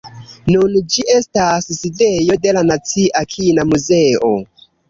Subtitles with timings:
[0.51, 4.35] Nun ĝi estas sidejo de la nacia kina muzeo.